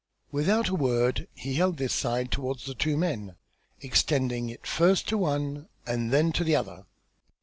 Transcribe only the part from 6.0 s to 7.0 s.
then to the other.